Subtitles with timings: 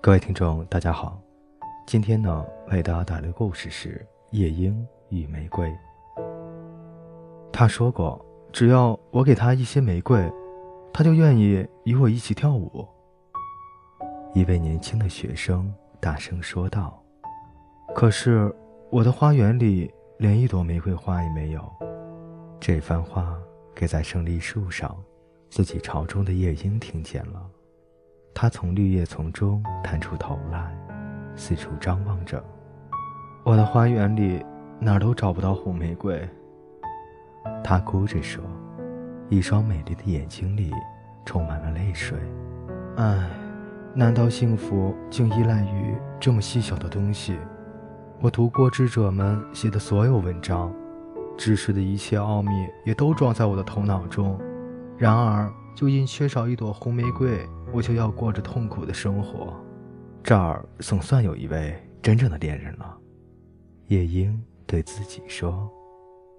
[0.00, 1.20] 各位听众，大家好。
[1.84, 5.68] 今天呢，为大家带来的故事是《夜莺与玫瑰》。
[7.52, 10.32] 他说过，只要我给他一些玫瑰，
[10.92, 12.86] 他就愿意与我一起跳舞。
[14.34, 17.02] 一位年轻的学生大声说道
[17.92, 18.54] ：“可是
[18.90, 21.68] 我的花园里连一朵玫瑰花也没有。”
[22.60, 23.36] 这番话
[23.74, 24.96] 给在胜利树上
[25.50, 27.50] 自己巢中的夜莺听见了。
[28.40, 30.72] 他从绿叶丛中探出头来，
[31.34, 32.40] 四处张望着。
[33.42, 34.46] 我的花园里
[34.78, 36.16] 哪儿都找不到红玫瑰。
[37.64, 38.40] 他哭着说，
[39.28, 40.72] 一双美丽的眼睛里
[41.24, 42.16] 充满了泪水。
[42.98, 43.28] 唉，
[43.92, 47.36] 难道幸福竟依赖于这么细小的东西？
[48.20, 50.72] 我读过智者们写的所有文章，
[51.36, 52.52] 知识的一切奥秘
[52.84, 54.38] 也都装在我的头脑中。
[54.96, 57.48] 然而，就因缺少一朵红玫瑰。
[57.72, 59.54] 我就要过着痛苦的生活，
[60.24, 61.72] 这儿总算有一位
[62.02, 62.98] 真正的恋人了。
[63.86, 65.70] 夜莺对自己说：“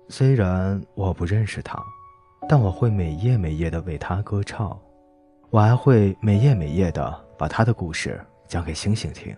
[0.10, 1.82] 虽然我不认识他，
[2.50, 4.78] 但我会每夜每夜的为他歌唱，
[5.52, 9.34] 我还会每夜每夜的把他的故事讲给星星听。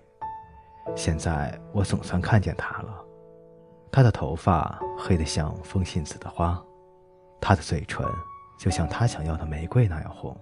[0.95, 3.05] 现在我总算看见他了，
[3.91, 6.59] 他的头发黑得像风信子的花，
[7.39, 8.03] 他的嘴唇
[8.61, 10.37] 就像他想要的玫瑰那样红。”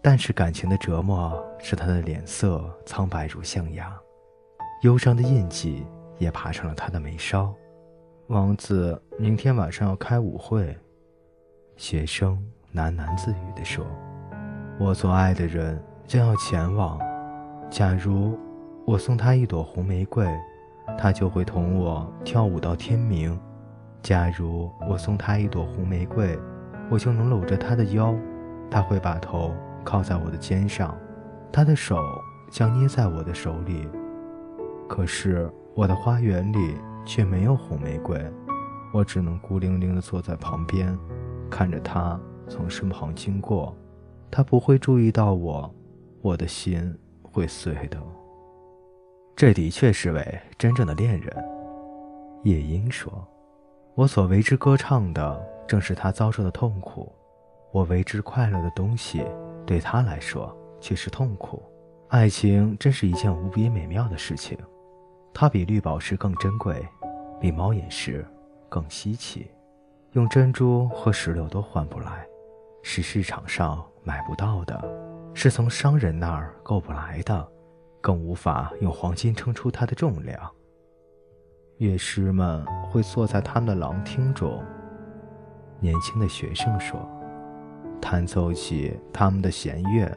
[0.00, 3.92] 但是感情的折磨使他的脸色苍白如象牙，
[4.82, 5.84] 忧伤的印记
[6.18, 7.52] 也爬上了他的眉梢。
[8.28, 10.78] 王子明天晚上要开舞会，
[11.76, 12.38] 学生
[12.72, 13.84] 喃喃自语地说
[14.78, 17.00] ：“我所爱的人将要前往。
[17.68, 18.38] 假如
[18.86, 20.24] 我送他一朵红玫瑰，
[20.96, 23.36] 他就会同我跳舞到天明。
[24.02, 26.38] 假如我送他一朵红玫瑰，
[26.90, 28.14] 我就能搂着他的腰，
[28.70, 29.54] 他会把头。”
[29.84, 30.96] 靠在我的肩上，
[31.52, 32.02] 他的手
[32.50, 33.86] 将捏在我的手里。
[34.88, 36.74] 可是我的花园里
[37.04, 38.18] 却没有红玫瑰，
[38.94, 40.98] 我只能孤零零地坐在旁边，
[41.50, 42.18] 看着他
[42.48, 43.76] 从身旁经过。
[44.30, 45.70] 他不会注意到我，
[46.22, 47.98] 我的心会碎的。
[49.36, 51.44] 这的确是位真正的恋人，
[52.44, 53.12] 夜莺说
[53.94, 57.12] ：“我所为之歌唱的，正是他遭受的痛苦。
[57.72, 59.24] 我为之快乐的东西。”
[59.66, 61.62] 对他来说却是痛苦。
[62.08, 64.58] 爱情真是一件无比美妙的事情，
[65.32, 66.86] 它比绿宝石更珍贵，
[67.40, 68.22] 比猫眼石
[68.68, 69.50] 更稀奇，
[70.12, 72.26] 用珍珠和石榴都换不来，
[72.82, 74.78] 是市场上买不到的，
[75.32, 77.48] 是从商人那儿购不来的，
[78.02, 80.38] 更无法用黄金称出它的重量。
[81.78, 84.62] 乐师们会坐在他们的廊厅中，
[85.80, 86.98] 年轻的学生说。
[88.00, 90.14] 弹奏起他们的弦乐，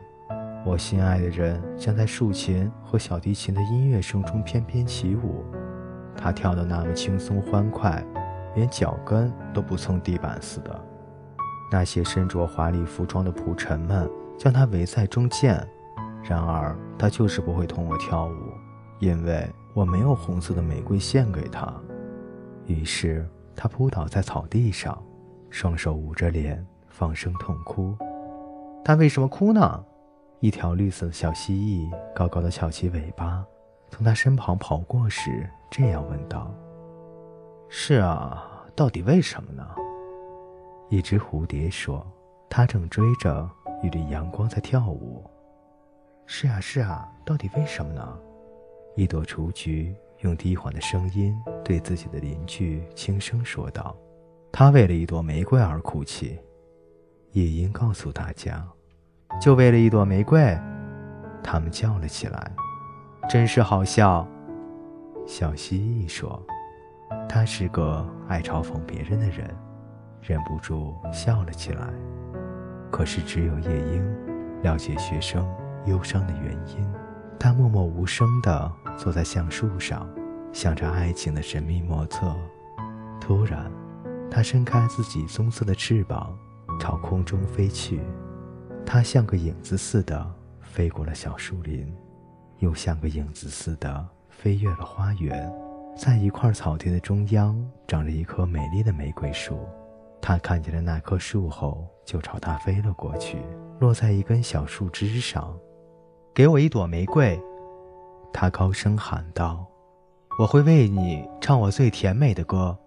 [0.65, 5.45] 我心爱的人将在竖琴和小提琴的音乐声中翩翩起舞。
[6.13, 8.03] 他跳得那么轻松欢快，
[8.55, 10.83] 连脚跟都不蹭地板似的。
[11.71, 15.65] 那些身着华丽服装的仆臣们将他围在中间，
[16.23, 18.33] 然而他就是不会同我跳舞，
[18.99, 21.73] 因为我没有红色的玫瑰献给他。
[22.65, 23.25] 于是
[23.55, 25.01] 他扑倒在草地上，
[25.49, 26.65] 双手捂着脸。
[26.89, 27.95] 放声痛哭，
[28.83, 29.85] 他为什么哭呢？
[30.39, 33.45] 一条绿色的小蜥蜴高高的翘起尾巴，
[33.91, 36.51] 从他身旁跑过时，这样问道
[37.69, 39.63] ：“是啊，到底为什么呢？”
[40.89, 42.03] 一只蝴蝶说
[42.49, 43.47] ：“它正追着
[43.83, 45.23] 一缕阳光在跳舞。
[46.25, 48.17] ”“是啊，是啊，到底为什么呢？”
[48.97, 53.95] 一朵雏菊用低缓的声音对自己的邻居轻声说道
[54.59, 56.35] ：“他为了一朵玫瑰而哭泣。”
[57.33, 58.67] 夜莺告诉大家
[59.39, 60.41] ：“就为了一朵玫瑰。”
[61.45, 62.51] 他们叫了起来
[63.29, 64.27] ：“真是好笑！”
[65.27, 66.43] 小蜥蜴说
[67.29, 69.47] ：“他是个爱嘲讽别人的人。”
[70.27, 71.93] 忍不住笑了起来。
[72.89, 75.47] 可是只有夜莺了解学生
[75.85, 76.91] 忧伤的原因。
[77.39, 80.09] 他默默无声地坐在橡树上，
[80.51, 82.35] 想着爱情的神秘莫测。
[83.21, 83.71] 突然，
[84.29, 86.37] 它伸开自己棕色的翅膀。
[86.79, 87.99] 朝空中飞去，
[88.85, 90.29] 它像个影子似的
[90.61, 91.91] 飞过了小树林，
[92.59, 95.51] 又像个影子似的飞越了花园。
[95.95, 97.57] 在一块草地的中央，
[97.87, 99.67] 长着一棵美丽的玫瑰树。
[100.21, 103.39] 它看见了那棵树后，就朝它飞了过去，
[103.79, 105.57] 落在一根小树枝上。
[106.35, 107.41] “给我一朵玫瑰！”
[108.31, 109.65] 他高声喊道
[110.37, 112.77] ，“我会为你唱我最甜美的歌。”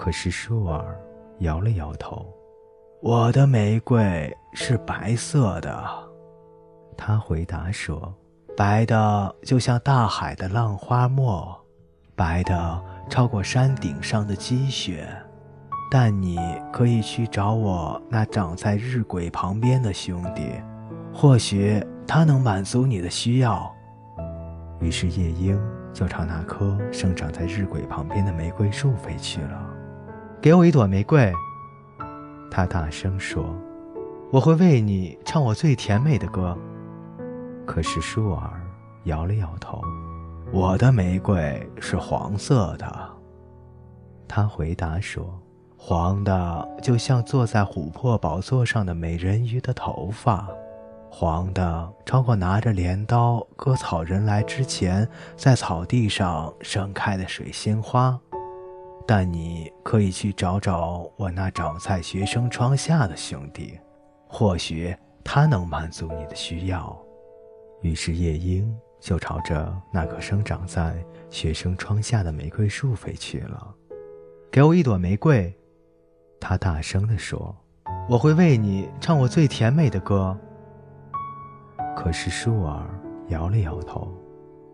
[0.00, 0.98] 可是树儿
[1.40, 2.26] 摇了摇头。
[3.02, 5.86] 我的玫瑰是白色的，
[6.96, 8.10] 他回答说
[8.56, 11.54] ：“白的就像大海的浪花沫，
[12.16, 15.06] 白的超过山顶上的积雪。
[15.90, 16.38] 但你
[16.72, 20.50] 可以去找我那长在日晷旁边的兄弟，
[21.12, 23.70] 或许他能满足你的需要。
[24.80, 25.60] 于是夜莺
[25.92, 29.69] 就朝那棵生长在日晷旁边的玫瑰树飞去了。
[30.42, 31.30] 给我一朵玫瑰，
[32.50, 33.54] 他大声说
[34.32, 36.56] ：“我会为你唱我最甜美的歌。”
[37.66, 38.58] 可是树儿
[39.04, 39.82] 摇了摇头
[40.50, 43.10] ：“我的玫瑰是黄色的。”
[44.26, 45.38] 他回答说。
[45.82, 50.46] 黄的就像坐在琥珀宝座上的美人鱼的头发，
[51.10, 55.08] 黄的超过拿着镰刀割草人来之前
[55.38, 58.20] 在草地上盛开的水仙花。
[59.06, 63.78] 但你可以去找找我那长在学生窗下的兄弟，
[64.28, 64.94] 或许
[65.24, 66.96] 他能满足你的需要。
[67.82, 73.74] 于是夜莺就朝着那棵生长在学生窗下的玫瑰树飞去了。
[74.50, 75.52] 给我一朵玫瑰。
[76.38, 77.54] 他大声地说
[78.08, 80.36] ：“我会为你唱我最甜美的歌。”
[81.96, 82.86] 可是树儿
[83.28, 84.12] 摇了摇头。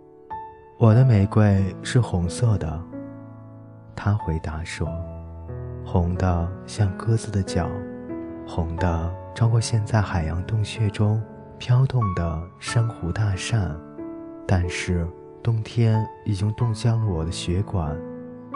[0.78, 2.80] “我的玫瑰是红色的。”
[3.96, 4.86] 他回答说
[5.84, 7.68] ，“红的像鸽子的脚，
[8.46, 11.20] 红的超过现在海洋洞穴中
[11.58, 13.74] 飘动的珊瑚大扇。
[14.46, 15.08] 但是
[15.42, 17.96] 冬天已经冻僵了我的血管，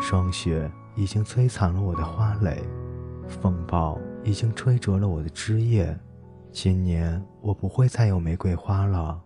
[0.00, 2.62] 霜雪已经摧残了我的花蕾。”
[3.26, 5.96] 风暴已经吹折了我的枝叶，
[6.50, 9.20] 今年我不会再有玫瑰花了，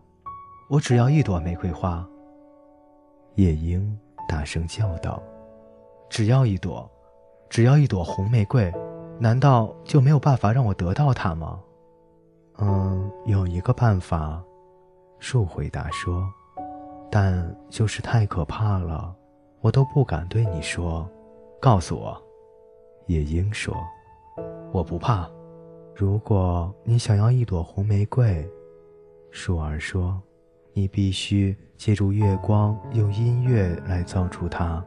[0.68, 2.06] 我只要一朵玫瑰花。
[3.36, 5.22] 夜莺大声叫道
[6.14, 6.88] ：“只要一朵，
[7.50, 8.72] 只要一朵红玫瑰，
[9.18, 11.60] 难道就没有办法让我得到它吗
[12.58, 14.40] ？”“嗯，有一个办法。”
[15.18, 16.24] 树回答说
[17.10, 19.12] ，“但就是太可怕了，
[19.60, 21.04] 我都不敢对你说。
[21.60, 22.16] 告诉我。”
[23.08, 23.76] 夜莺说。
[24.70, 25.28] 我不怕。
[25.96, 28.48] 如果你想要一朵红玫瑰，
[29.32, 30.22] 树儿说，
[30.74, 34.80] 你必须借助月光，用音乐来造出它，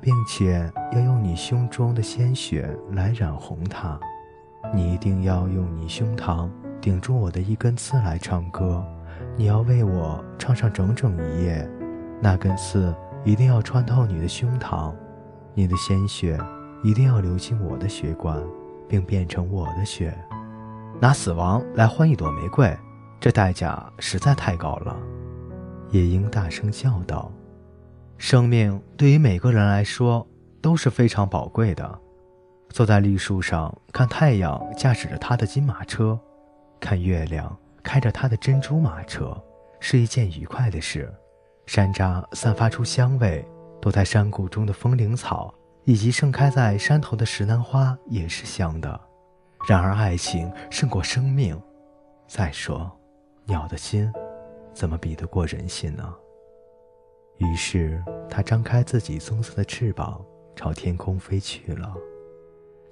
[0.00, 3.98] 并且要用你胸中的鲜血来染红它。
[4.74, 6.48] 你一定要用你胸膛
[6.80, 8.84] 顶住我的一根刺来唱歌。
[9.36, 11.68] 你要为我唱上整整一夜。
[12.20, 12.94] 那根刺
[13.24, 14.92] 一定要穿透你的胸膛，
[15.54, 16.38] 你的鲜血
[16.82, 18.40] 一定要流进我的血管。
[18.88, 20.16] 并变成我的血，
[21.00, 22.72] 拿死亡来换一朵玫瑰，
[23.18, 24.96] 这代价实在太高了。
[25.90, 27.32] 夜莺大声叫道
[28.18, 30.26] ：“生命对于每个人来说
[30.60, 31.98] 都是非常宝贵的。
[32.70, 36.18] 坐在绿树上看太阳驾驶着他的金马车，
[36.80, 39.36] 看月亮开着他的珍珠马车，
[39.80, 41.12] 是一件愉快的事。
[41.66, 43.46] 山楂散发出香味，
[43.80, 45.54] 躲在山谷中的风铃草。”
[45.86, 49.00] 以及盛开在山头的石楠花也是香的，
[49.68, 51.56] 然而爱情胜过生命。
[52.26, 52.90] 再说，
[53.44, 54.12] 鸟的心
[54.74, 56.12] 怎么比得过人心呢？
[57.38, 60.24] 于是，它张开自己棕色的翅膀，
[60.54, 61.94] 朝天空飞去了。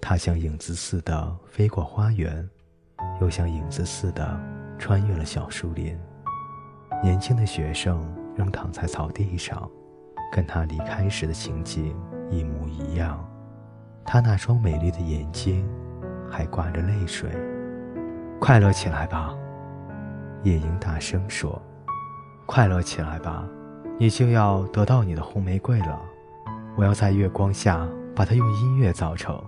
[0.00, 2.49] 它像影子似的飞过花园，
[3.20, 4.38] 又像影子似的
[4.78, 5.99] 穿越了小树林。
[7.02, 9.71] 年轻的学生仍躺在草地上，
[10.30, 11.97] 跟他离开时的情景。
[12.30, 13.23] 一模一样，
[14.04, 15.68] 他那双美丽的眼睛
[16.30, 17.30] 还挂着泪水。
[18.40, 19.35] 快乐起来吧，
[20.42, 21.61] 夜莺大声说
[22.47, 23.47] ：“快乐起来吧，
[23.98, 26.00] 你就要得到你的红玫瑰了。
[26.76, 29.40] 我要在月光下把它用音乐造成，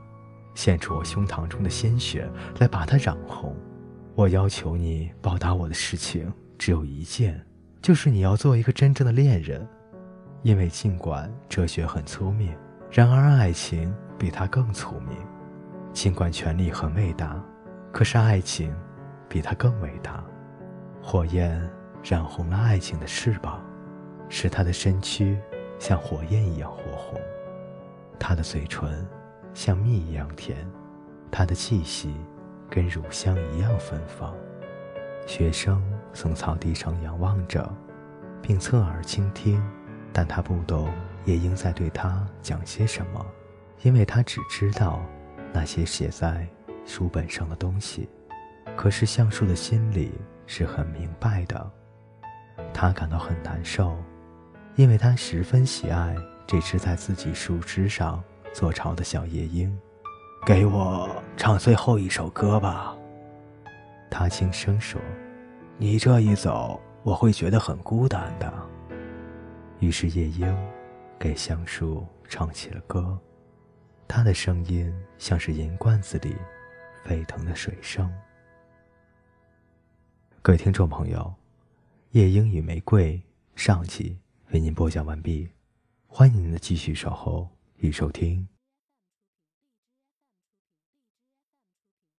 [0.55, 3.55] 献出我胸膛中的鲜血来把它染红。
[4.15, 7.45] 我要求你报答我的事情只有一件，
[7.83, 9.67] 就是你要做一个真正的恋人，
[10.43, 12.55] 因为尽管哲学很聪明。”
[12.89, 15.19] 然而，爱情比它更聪明。
[15.93, 17.43] 尽管权力很伟大，
[17.93, 18.73] 可是爱情
[19.29, 20.25] 比它更伟大。
[21.03, 21.61] 火焰
[22.03, 23.61] 染红了爱情的翅膀，
[24.29, 25.39] 使他的身躯
[25.79, 27.21] 像火焰一样火红。
[28.19, 29.07] 他的嘴唇
[29.53, 30.67] 像蜜一样甜，
[31.31, 32.15] 他的气息
[32.71, 34.35] 跟乳香一样芬芳。
[35.27, 37.69] 学生从草地上仰望着，
[38.41, 39.63] 并侧耳倾听，
[40.13, 40.89] 但他不懂。
[41.25, 43.27] 夜莺在对他讲些什么，
[43.83, 45.03] 因为他只知道
[45.53, 46.47] 那些写在
[46.85, 48.09] 书本上的东西。
[48.77, 50.13] 可是橡树的心里
[50.47, 51.71] 是很明白的，
[52.73, 53.97] 他感到很难受，
[54.77, 56.15] 因为他十分喜爱
[56.47, 59.77] 这只在自己树枝上做巢的小夜莺。
[60.47, 62.97] 给我唱最后一首歌吧，
[64.11, 65.01] 他轻声说。
[65.79, 68.53] 你这一走，我会觉得很孤单的。
[69.81, 70.55] 于是夜莺
[71.19, 73.19] 给橡树唱起了歌，
[74.07, 76.37] 它的声音像是银罐子里
[77.03, 78.11] 沸腾的水声。
[80.43, 81.19] 各位听众朋友，
[82.13, 83.15] 《夜莺与玫瑰》
[83.55, 84.19] 上集
[84.53, 85.49] 为您播讲完毕，
[86.07, 87.49] 欢迎您的继续守候
[87.79, 88.47] 与收听。